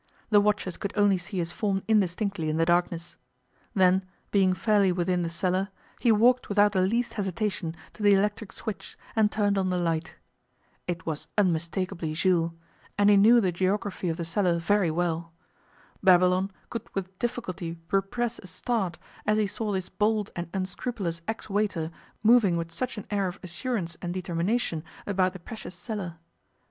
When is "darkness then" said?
2.65-4.03